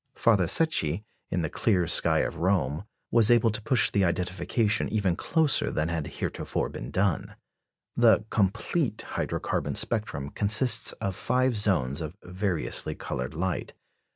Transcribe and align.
Father 0.15 0.47
Secchi, 0.47 1.03
in 1.29 1.43
the 1.43 1.47
clear 1.51 1.85
sky 1.85 2.21
of 2.21 2.37
Rome, 2.39 2.85
was 3.11 3.29
able 3.29 3.51
to 3.51 3.61
push 3.61 3.91
the 3.91 4.03
identification 4.03 4.89
even 4.89 5.15
closer 5.15 5.69
than 5.69 5.89
had 5.89 6.07
heretofore 6.07 6.69
been 6.69 6.89
done. 6.89 7.35
The 7.95 8.25
complete 8.31 9.03
hydro 9.03 9.39
carbon 9.39 9.75
spectrum 9.75 10.31
consists 10.31 10.93
of 10.93 11.15
five 11.15 11.55
zones 11.55 12.01
of 12.01 12.17
variously 12.23 12.95
coloured 12.95 13.35
light. 13.35 13.73